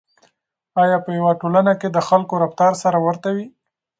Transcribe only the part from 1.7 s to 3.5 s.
کې د خلکو رفتار سره ورته وي؟